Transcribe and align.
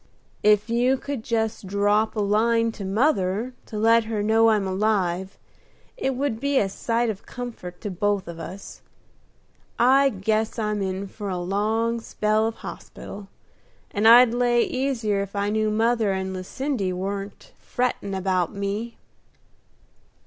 "If 0.41 0.67
you 0.67 0.97
could 0.97 1.23
just 1.23 1.67
drop 1.67 2.15
a 2.15 2.21
line 2.21 2.71
to 2.71 2.83
mother 2.83 3.53
to 3.67 3.77
let 3.77 4.05
her 4.05 4.23
know 4.23 4.49
I'm 4.49 4.65
alive, 4.65 5.37
it 5.95 6.15
would 6.15 6.39
be 6.39 6.57
a 6.57 6.69
sight 6.69 7.11
of 7.11 7.27
comfort 7.27 7.79
to 7.81 7.91
both 7.91 8.27
of 8.27 8.39
us. 8.39 8.81
I 9.77 10.09
guess 10.09 10.57
I'm 10.57 10.81
in 10.81 11.05
for 11.07 11.29
a 11.29 11.37
long 11.37 11.99
spell 12.01 12.47
of 12.47 12.55
hospital, 12.65 13.27
and 13.91 14.07
I'd 14.07 14.33
lay 14.33 14.63
easier 14.63 15.21
if 15.21 15.35
I 15.35 15.51
knew 15.51 15.69
mother 15.69 16.11
and 16.13 16.33
Lucindy 16.33 16.91
warn't 16.91 17.51
frettin' 17.59 18.15
about 18.15 18.51
me." 18.55 18.97